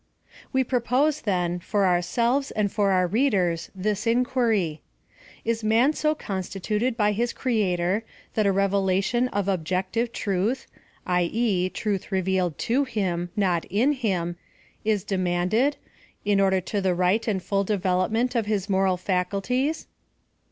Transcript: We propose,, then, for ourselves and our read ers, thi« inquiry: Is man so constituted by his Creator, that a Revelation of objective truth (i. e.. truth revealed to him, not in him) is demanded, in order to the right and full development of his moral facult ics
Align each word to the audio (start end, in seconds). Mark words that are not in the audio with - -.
We 0.51 0.63
propose,, 0.63 1.21
then, 1.21 1.59
for 1.59 1.85
ourselves 1.85 2.49
and 2.49 2.73
our 2.75 3.05
read 3.05 3.35
ers, 3.35 3.69
thi« 3.79 3.95
inquiry: 4.09 4.81
Is 5.45 5.63
man 5.63 5.93
so 5.93 6.15
constituted 6.15 6.97
by 6.97 7.11
his 7.11 7.31
Creator, 7.33 8.03
that 8.33 8.47
a 8.47 8.51
Revelation 8.51 9.27
of 9.27 9.47
objective 9.47 10.11
truth 10.11 10.65
(i. 11.05 11.29
e.. 11.31 11.69
truth 11.69 12.11
revealed 12.11 12.57
to 12.71 12.83
him, 12.83 13.29
not 13.35 13.65
in 13.65 13.91
him) 13.91 14.37
is 14.83 15.03
demanded, 15.03 15.77
in 16.25 16.41
order 16.41 16.61
to 16.61 16.81
the 16.81 16.95
right 16.95 17.27
and 17.27 17.43
full 17.43 17.63
development 17.63 18.33
of 18.33 18.47
his 18.47 18.67
moral 18.67 18.97
facult 18.97 19.49
ics 19.51 19.85